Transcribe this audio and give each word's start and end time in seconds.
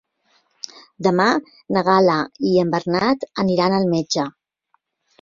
Demà 1.07 1.27
na 1.77 1.85
Gal·la 1.91 2.17
i 2.53 2.57
en 2.65 2.75
Bernat 2.79 3.31
aniran 3.47 3.81
al 3.81 3.91
metge. 3.97 4.31